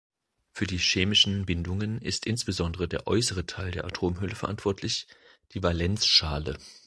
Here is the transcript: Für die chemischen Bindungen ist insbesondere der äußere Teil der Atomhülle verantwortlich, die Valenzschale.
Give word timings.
Für 0.51 0.65
die 0.65 0.79
chemischen 0.79 1.45
Bindungen 1.45 2.01
ist 2.01 2.25
insbesondere 2.25 2.87
der 2.87 3.05
äußere 3.05 3.45
Teil 3.45 3.69
der 3.69 3.85
Atomhülle 3.85 4.33
verantwortlich, 4.33 5.05
die 5.53 5.61
Valenzschale. 5.61 6.57